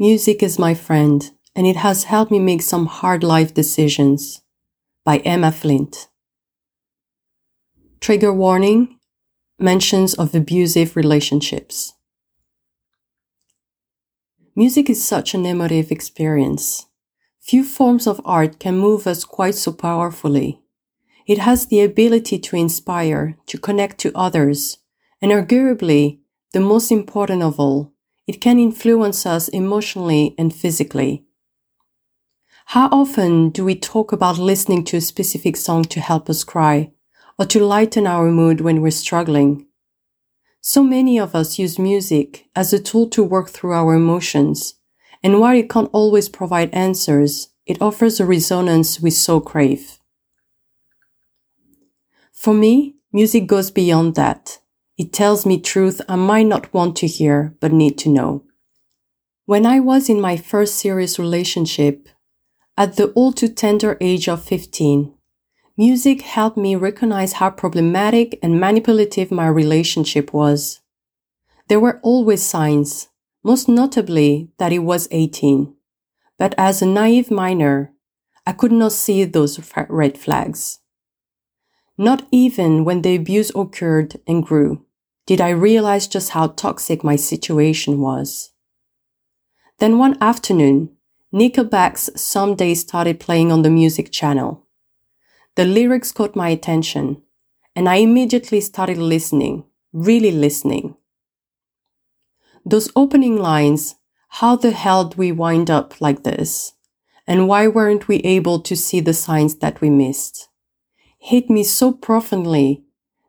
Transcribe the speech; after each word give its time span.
Music 0.00 0.44
is 0.44 0.60
my 0.60 0.74
friend, 0.74 1.32
and 1.56 1.66
it 1.66 1.74
has 1.74 2.04
helped 2.04 2.30
me 2.30 2.38
make 2.38 2.62
some 2.62 2.86
hard 2.86 3.24
life 3.24 3.52
decisions. 3.52 4.42
By 5.04 5.16
Emma 5.18 5.50
Flint. 5.50 6.06
Trigger 7.98 8.32
warning 8.32 8.96
mentions 9.58 10.14
of 10.14 10.36
abusive 10.36 10.94
relationships. 10.94 11.94
Music 14.54 14.88
is 14.88 15.04
such 15.04 15.34
an 15.34 15.44
emotive 15.44 15.90
experience. 15.90 16.86
Few 17.40 17.64
forms 17.64 18.06
of 18.06 18.20
art 18.24 18.60
can 18.60 18.78
move 18.78 19.04
us 19.08 19.24
quite 19.24 19.56
so 19.56 19.72
powerfully. 19.72 20.60
It 21.26 21.38
has 21.38 21.66
the 21.66 21.80
ability 21.80 22.38
to 22.38 22.56
inspire, 22.56 23.36
to 23.46 23.58
connect 23.58 23.98
to 23.98 24.12
others, 24.14 24.78
and 25.20 25.32
arguably, 25.32 26.20
the 26.52 26.60
most 26.60 26.92
important 26.92 27.42
of 27.42 27.58
all, 27.58 27.92
it 28.28 28.42
can 28.42 28.58
influence 28.58 29.24
us 29.24 29.48
emotionally 29.48 30.34
and 30.38 30.54
physically. 30.54 31.24
How 32.66 32.88
often 32.92 33.48
do 33.48 33.64
we 33.64 33.74
talk 33.74 34.12
about 34.12 34.38
listening 34.38 34.84
to 34.84 34.98
a 34.98 35.00
specific 35.00 35.56
song 35.56 35.84
to 35.84 36.00
help 36.00 36.28
us 36.28 36.44
cry 36.44 36.92
or 37.38 37.46
to 37.46 37.64
lighten 37.64 38.06
our 38.06 38.30
mood 38.30 38.60
when 38.60 38.82
we're 38.82 38.90
struggling? 38.90 39.66
So 40.60 40.82
many 40.82 41.18
of 41.18 41.34
us 41.34 41.58
use 41.58 41.78
music 41.78 42.48
as 42.54 42.74
a 42.74 42.78
tool 42.78 43.08
to 43.10 43.24
work 43.24 43.48
through 43.48 43.72
our 43.72 43.94
emotions, 43.94 44.74
and 45.22 45.40
while 45.40 45.56
it 45.56 45.70
can't 45.70 45.88
always 45.94 46.28
provide 46.28 46.74
answers, 46.74 47.48
it 47.64 47.80
offers 47.80 48.20
a 48.20 48.26
resonance 48.26 49.00
we 49.00 49.10
so 49.10 49.40
crave. 49.40 49.98
For 52.32 52.52
me, 52.52 52.96
music 53.10 53.46
goes 53.46 53.70
beyond 53.70 54.14
that. 54.16 54.58
It 54.98 55.12
tells 55.12 55.46
me 55.46 55.60
truth 55.60 56.00
I 56.08 56.16
might 56.16 56.46
not 56.46 56.74
want 56.74 56.96
to 56.96 57.06
hear, 57.06 57.54
but 57.60 57.72
need 57.72 57.98
to 57.98 58.08
know. 58.08 58.42
When 59.46 59.64
I 59.64 59.78
was 59.78 60.08
in 60.08 60.20
my 60.20 60.36
first 60.36 60.74
serious 60.74 61.20
relationship, 61.20 62.08
at 62.76 62.96
the 62.96 63.12
all 63.12 63.32
too 63.32 63.46
tender 63.46 63.96
age 64.00 64.28
of 64.28 64.42
15, 64.42 65.14
music 65.76 66.22
helped 66.22 66.56
me 66.56 66.74
recognize 66.74 67.34
how 67.34 67.50
problematic 67.50 68.40
and 68.42 68.58
manipulative 68.58 69.30
my 69.30 69.46
relationship 69.46 70.32
was. 70.32 70.80
There 71.68 71.80
were 71.80 72.00
always 72.02 72.42
signs, 72.42 73.08
most 73.44 73.68
notably 73.68 74.50
that 74.58 74.72
it 74.72 74.80
was 74.80 75.06
18. 75.12 75.74
But 76.38 76.56
as 76.58 76.82
a 76.82 76.86
naive 76.86 77.30
minor, 77.30 77.92
I 78.44 78.52
could 78.52 78.72
not 78.72 78.92
see 78.92 79.22
those 79.22 79.60
red 79.88 80.18
flags. 80.18 80.80
Not 81.96 82.26
even 82.32 82.84
when 82.84 83.02
the 83.02 83.14
abuse 83.14 83.52
occurred 83.54 84.16
and 84.26 84.44
grew 84.44 84.84
did 85.28 85.42
I 85.42 85.50
realize 85.50 86.06
just 86.06 86.30
how 86.30 86.46
toxic 86.46 87.04
my 87.04 87.14
situation 87.14 88.00
was. 88.00 88.50
Then 89.78 89.98
one 89.98 90.16
afternoon, 90.22 90.96
Nickelback's 91.34 92.08
Someday 92.18 92.72
started 92.72 93.20
playing 93.20 93.52
on 93.52 93.60
the 93.60 93.68
music 93.68 94.10
channel. 94.10 94.66
The 95.54 95.66
lyrics 95.66 96.12
caught 96.12 96.34
my 96.34 96.48
attention, 96.48 97.20
and 97.76 97.90
I 97.90 97.96
immediately 97.96 98.62
started 98.62 98.96
listening, 98.96 99.64
really 99.92 100.30
listening. 100.30 100.96
Those 102.64 102.90
opening 102.96 103.36
lines, 103.36 103.96
how 104.28 104.56
the 104.56 104.70
hell 104.70 105.04
do 105.04 105.18
we 105.18 105.30
wind 105.30 105.70
up 105.70 106.00
like 106.00 106.22
this? 106.22 106.72
And 107.26 107.46
why 107.46 107.68
weren't 107.68 108.08
we 108.08 108.20
able 108.20 108.60
to 108.60 108.74
see 108.74 109.00
the 109.00 109.12
signs 109.12 109.56
that 109.56 109.82
we 109.82 109.90
missed? 109.90 110.48
Hit 111.18 111.50
me 111.50 111.64
so 111.64 111.92
profoundly 111.92 112.87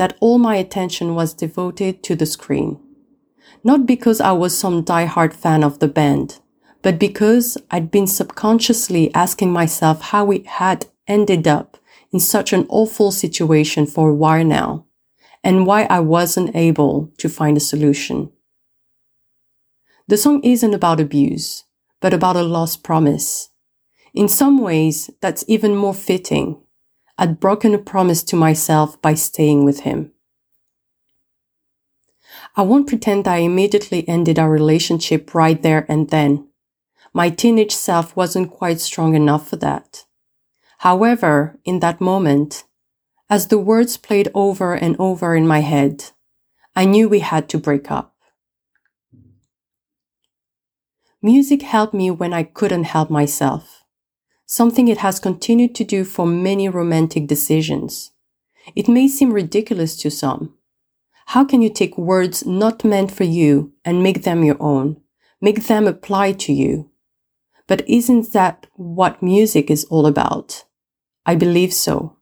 that 0.00 0.16
all 0.18 0.38
my 0.38 0.56
attention 0.56 1.14
was 1.14 1.34
devoted 1.34 2.02
to 2.02 2.16
the 2.16 2.24
screen. 2.24 2.80
Not 3.62 3.84
because 3.84 4.18
I 4.18 4.32
was 4.32 4.56
some 4.56 4.82
die-hard 4.82 5.34
fan 5.34 5.62
of 5.62 5.78
the 5.78 5.88
band, 5.88 6.38
but 6.80 6.98
because 6.98 7.58
I'd 7.70 7.90
been 7.90 8.06
subconsciously 8.06 9.14
asking 9.14 9.52
myself 9.52 10.00
how 10.00 10.30
it 10.30 10.46
had 10.46 10.86
ended 11.06 11.46
up 11.46 11.76
in 12.12 12.18
such 12.18 12.54
an 12.54 12.64
awful 12.70 13.12
situation 13.12 13.84
for 13.84 14.08
a 14.08 14.14
while 14.14 14.42
now, 14.42 14.86
and 15.44 15.66
why 15.66 15.82
I 15.82 16.00
wasn't 16.00 16.56
able 16.56 17.12
to 17.18 17.28
find 17.28 17.58
a 17.58 17.60
solution. 17.60 18.32
The 20.08 20.16
song 20.16 20.42
isn't 20.42 20.72
about 20.72 20.98
abuse, 20.98 21.64
but 22.00 22.14
about 22.14 22.36
a 22.36 22.42
lost 22.42 22.82
promise. 22.82 23.50
In 24.14 24.28
some 24.28 24.62
ways, 24.62 25.10
that's 25.20 25.44
even 25.46 25.76
more 25.76 25.92
fitting 25.92 26.56
I'd 27.20 27.38
broken 27.38 27.74
a 27.74 27.78
promise 27.78 28.22
to 28.24 28.36
myself 28.36 29.00
by 29.02 29.12
staying 29.12 29.66
with 29.66 29.80
him. 29.80 30.12
I 32.56 32.62
won't 32.62 32.88
pretend 32.88 33.28
I 33.28 33.44
immediately 33.44 34.08
ended 34.08 34.38
our 34.38 34.50
relationship 34.50 35.34
right 35.34 35.60
there 35.60 35.84
and 35.86 36.08
then. 36.08 36.48
My 37.12 37.28
teenage 37.28 37.72
self 37.74 38.16
wasn't 38.16 38.50
quite 38.50 38.80
strong 38.80 39.14
enough 39.14 39.46
for 39.46 39.56
that. 39.56 40.06
However, 40.78 41.58
in 41.66 41.80
that 41.80 42.00
moment, 42.00 42.64
as 43.28 43.48
the 43.48 43.58
words 43.58 43.98
played 43.98 44.30
over 44.34 44.72
and 44.72 44.96
over 44.98 45.36
in 45.36 45.46
my 45.46 45.60
head, 45.60 46.12
I 46.74 46.86
knew 46.86 47.06
we 47.06 47.18
had 47.18 47.50
to 47.50 47.58
break 47.58 47.90
up. 47.90 48.14
Music 51.20 51.60
helped 51.60 51.92
me 51.92 52.10
when 52.10 52.32
I 52.32 52.44
couldn't 52.44 52.84
help 52.84 53.10
myself 53.10 53.79
something 54.50 54.88
it 54.88 54.98
has 54.98 55.20
continued 55.20 55.76
to 55.76 55.84
do 55.84 56.04
for 56.04 56.26
many 56.26 56.68
romantic 56.68 57.28
decisions. 57.28 58.10
It 58.74 58.88
may 58.88 59.06
seem 59.06 59.32
ridiculous 59.32 59.96
to 59.98 60.10
some. 60.10 60.54
How 61.26 61.44
can 61.44 61.62
you 61.62 61.70
take 61.70 61.96
words 61.96 62.44
not 62.44 62.84
meant 62.84 63.12
for 63.12 63.22
you 63.22 63.72
and 63.84 64.02
make 64.02 64.24
them 64.24 64.42
your 64.42 64.56
own, 64.58 65.00
make 65.40 65.68
them 65.68 65.86
apply 65.86 66.32
to 66.32 66.52
you? 66.52 66.90
But 67.68 67.88
isn't 67.88 68.32
that 68.32 68.66
what 68.74 69.22
music 69.22 69.70
is 69.70 69.84
all 69.84 70.04
about? 70.04 70.64
I 71.24 71.36
believe 71.36 71.72
so. 71.72 72.16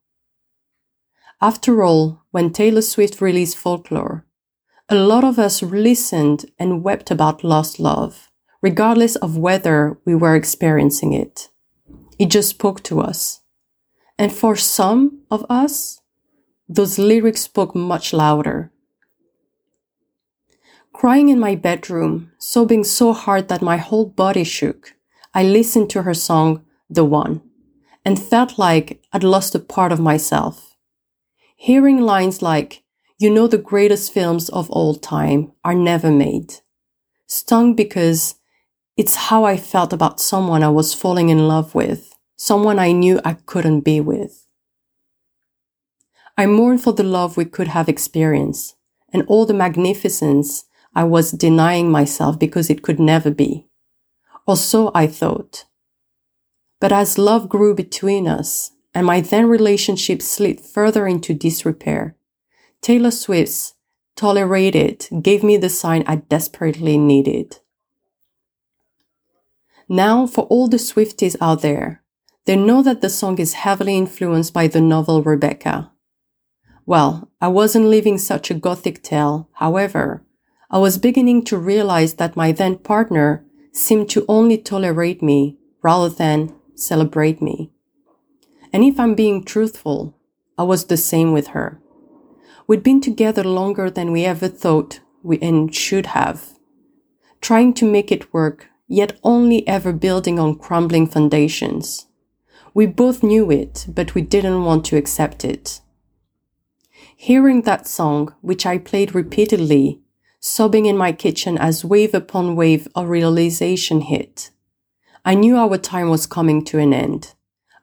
After 1.40 1.82
all, 1.82 2.24
when 2.30 2.52
Taylor 2.52 2.82
Swift 2.82 3.22
released 3.22 3.56
Folklore, 3.56 4.26
a 4.90 4.96
lot 4.96 5.24
of 5.24 5.38
us 5.38 5.62
listened 5.62 6.44
and 6.58 6.84
wept 6.84 7.10
about 7.10 7.42
lost 7.42 7.80
love, 7.80 8.30
regardless 8.60 9.16
of 9.16 9.38
whether 9.38 9.98
we 10.04 10.14
were 10.14 10.36
experiencing 10.36 11.14
it. 11.14 11.48
It 12.18 12.30
just 12.30 12.50
spoke 12.50 12.82
to 12.84 13.00
us. 13.00 13.40
And 14.18 14.32
for 14.32 14.56
some 14.56 15.22
of 15.30 15.46
us, 15.48 16.00
those 16.68 16.98
lyrics 16.98 17.42
spoke 17.42 17.74
much 17.74 18.12
louder. 18.12 18.72
Crying 20.92 21.28
in 21.28 21.38
my 21.38 21.54
bedroom, 21.54 22.32
sobbing 22.38 22.82
so 22.82 23.12
hard 23.12 23.48
that 23.48 23.62
my 23.62 23.76
whole 23.76 24.06
body 24.06 24.42
shook, 24.42 24.94
I 25.32 25.44
listened 25.44 25.90
to 25.90 26.02
her 26.02 26.14
song, 26.14 26.64
The 26.90 27.04
One, 27.04 27.40
and 28.04 28.20
felt 28.20 28.58
like 28.58 29.00
I'd 29.12 29.22
lost 29.22 29.54
a 29.54 29.60
part 29.60 29.92
of 29.92 30.00
myself. 30.00 30.76
Hearing 31.54 32.00
lines 32.00 32.42
like, 32.42 32.82
you 33.18 33.30
know, 33.30 33.46
the 33.46 33.58
greatest 33.58 34.12
films 34.12 34.48
of 34.48 34.68
all 34.70 34.94
time 34.96 35.52
are 35.64 35.74
never 35.74 36.10
made, 36.10 36.54
stung 37.26 37.74
because 37.74 38.34
it's 38.98 39.14
how 39.14 39.44
I 39.44 39.56
felt 39.56 39.92
about 39.92 40.20
someone 40.20 40.64
I 40.64 40.70
was 40.70 40.92
falling 40.92 41.28
in 41.28 41.46
love 41.46 41.72
with, 41.72 42.12
someone 42.36 42.80
I 42.80 42.90
knew 42.90 43.20
I 43.24 43.34
couldn't 43.34 43.82
be 43.82 44.00
with. 44.00 44.44
I 46.36 46.46
mourned 46.46 46.82
for 46.82 46.92
the 46.92 47.04
love 47.04 47.36
we 47.36 47.44
could 47.44 47.68
have 47.68 47.88
experienced 47.88 48.74
and 49.12 49.22
all 49.28 49.46
the 49.46 49.54
magnificence 49.54 50.64
I 50.96 51.04
was 51.04 51.30
denying 51.30 51.92
myself 51.92 52.40
because 52.40 52.68
it 52.70 52.82
could 52.82 52.98
never 52.98 53.30
be. 53.30 53.68
Or 54.48 54.56
so 54.56 54.90
I 54.96 55.06
thought. 55.06 55.66
But 56.80 56.90
as 56.90 57.18
love 57.18 57.48
grew 57.48 57.76
between 57.76 58.26
us 58.26 58.72
and 58.94 59.06
my 59.06 59.20
then 59.20 59.46
relationship 59.46 60.22
slid 60.22 60.60
further 60.60 61.06
into 61.06 61.34
disrepair, 61.34 62.16
Taylor 62.82 63.12
Swift's 63.12 63.74
Tolerate 64.16 64.74
It 64.74 65.08
gave 65.22 65.44
me 65.44 65.56
the 65.56 65.68
sign 65.68 66.02
I 66.08 66.16
desperately 66.16 66.98
needed. 66.98 67.60
Now, 69.88 70.26
for 70.26 70.44
all 70.44 70.68
the 70.68 70.76
Swifties 70.76 71.36
out 71.40 71.62
there, 71.62 72.02
they 72.44 72.56
know 72.56 72.82
that 72.82 73.00
the 73.00 73.08
song 73.08 73.38
is 73.38 73.54
heavily 73.54 73.96
influenced 73.96 74.52
by 74.52 74.66
the 74.66 74.80
novel 74.80 75.22
Rebecca. 75.22 75.92
Well, 76.84 77.30
I 77.40 77.48
wasn't 77.48 77.86
living 77.86 78.18
such 78.18 78.50
a 78.50 78.54
gothic 78.54 79.02
tale, 79.02 79.48
however, 79.54 80.24
I 80.70 80.78
was 80.78 80.98
beginning 80.98 81.44
to 81.44 81.56
realize 81.56 82.14
that 82.14 82.36
my 82.36 82.52
then 82.52 82.76
partner 82.76 83.44
seemed 83.72 84.10
to 84.10 84.26
only 84.28 84.58
tolerate 84.58 85.22
me 85.22 85.56
rather 85.82 86.10
than 86.10 86.54
celebrate 86.74 87.40
me. 87.40 87.70
And 88.72 88.84
if 88.84 89.00
I'm 89.00 89.14
being 89.14 89.42
truthful, 89.44 90.14
I 90.58 90.64
was 90.64 90.86
the 90.86 90.98
same 90.98 91.32
with 91.32 91.48
her. 91.48 91.80
We'd 92.66 92.82
been 92.82 93.00
together 93.00 93.44
longer 93.44 93.88
than 93.88 94.12
we 94.12 94.26
ever 94.26 94.48
thought 94.48 95.00
we 95.22 95.38
and 95.40 95.74
should 95.74 96.06
have, 96.06 96.58
trying 97.40 97.72
to 97.74 97.90
make 97.90 98.12
it 98.12 98.32
work 98.34 98.68
yet 98.88 99.18
only 99.22 99.66
ever 99.68 99.92
building 99.92 100.38
on 100.38 100.58
crumbling 100.58 101.06
foundations. 101.06 102.06
We 102.74 102.86
both 102.86 103.22
knew 103.22 103.50
it, 103.50 103.86
but 103.88 104.14
we 104.14 104.22
didn't 104.22 104.64
want 104.64 104.84
to 104.86 104.96
accept 104.96 105.44
it. 105.44 105.80
Hearing 107.16 107.62
that 107.62 107.86
song, 107.86 108.34
which 108.40 108.64
I 108.64 108.78
played 108.78 109.14
repeatedly, 109.14 110.00
sobbing 110.40 110.86
in 110.86 110.96
my 110.96 111.12
kitchen 111.12 111.58
as 111.58 111.84
wave 111.84 112.14
upon 112.14 112.56
wave 112.56 112.88
of 112.94 113.08
realization 113.08 114.02
hit. 114.02 114.50
I 115.24 115.34
knew 115.34 115.56
our 115.56 115.76
time 115.76 116.08
was 116.08 116.26
coming 116.26 116.64
to 116.66 116.78
an 116.78 116.94
end. 116.94 117.34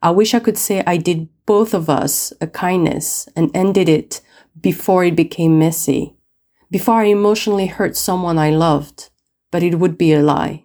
I 0.01 0.12
wish 0.12 0.34
I 0.34 0.40
could 0.40 0.58
say 0.58 0.84
I 0.88 0.98
did 0.98 1.30
both 1.46 1.74
of 1.74 1.90
us 1.90 2.34
a 2.42 2.48
kindness 2.48 3.28
and 3.36 3.51
ended 3.54 3.90
it 3.90 4.22
before 4.60 5.04
it 5.04 5.16
became 5.16 5.60
messy, 5.60 6.16
before 6.72 7.01
I 7.01 7.06
emotionally 7.06 7.68
hurt 7.68 7.98
someone 7.98 8.38
I 8.38 8.50
loved, 8.51 9.10
but 9.51 9.63
it 9.63 9.80
would 9.80 9.98
be 9.98 10.13
a 10.13 10.24
lie. 10.24 10.65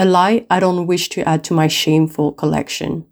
A 0.00 0.06
lie 0.06 0.46
I 0.48 0.60
don't 0.60 0.86
wish 0.86 1.10
to 1.10 1.28
add 1.28 1.44
to 1.44 1.52
my 1.52 1.68
shameful 1.68 2.32
collection. 2.32 3.04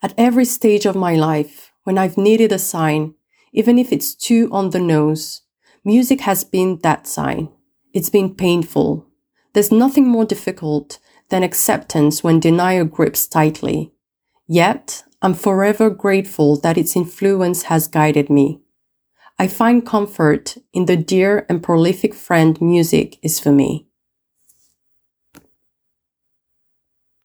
At 0.00 0.14
every 0.16 0.44
stage 0.44 0.86
of 0.86 0.94
my 0.94 1.16
life, 1.16 1.72
when 1.82 1.98
I've 1.98 2.16
needed 2.16 2.52
a 2.52 2.58
sign, 2.60 3.14
even 3.52 3.78
if 3.78 3.90
it's 3.90 4.14
too 4.14 4.48
on 4.52 4.70
the 4.70 4.78
nose, 4.78 5.42
music 5.84 6.20
has 6.20 6.44
been 6.44 6.78
that 6.84 7.08
sign. 7.08 7.48
It's 7.92 8.10
been 8.10 8.36
painful. 8.36 9.04
There's 9.54 9.72
nothing 9.72 10.06
more 10.06 10.24
difficult 10.24 11.00
than 11.30 11.42
acceptance 11.42 12.22
when 12.22 12.38
denial 12.38 12.84
grips 12.84 13.26
tightly. 13.26 13.92
Yet, 14.46 15.02
I'm 15.20 15.34
forever 15.34 15.90
grateful 15.90 16.60
that 16.60 16.78
its 16.78 16.94
influence 16.94 17.64
has 17.64 17.88
guided 17.88 18.30
me. 18.30 18.60
I 19.36 19.48
find 19.48 19.84
comfort 19.84 20.58
in 20.72 20.86
the 20.86 20.96
dear 20.96 21.44
and 21.48 21.60
prolific 21.60 22.14
friend 22.14 22.56
music 22.60 23.18
is 23.20 23.40
for 23.40 23.50
me. 23.50 23.88